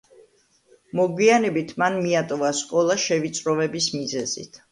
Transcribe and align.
მოგვიანებით 0.99 1.73
მან 1.83 1.99
მიატოვა 2.07 2.51
სკოლა 2.61 2.97
შევიწროვების 3.05 3.93
მიზეზით. 3.99 4.59